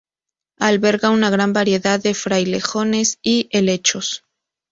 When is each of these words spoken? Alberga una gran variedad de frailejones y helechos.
Alberga 0.59 1.11
una 1.11 1.29
gran 1.29 1.53
variedad 1.53 1.99
de 2.01 2.15
frailejones 2.15 3.19
y 3.21 3.49
helechos. 3.51 4.23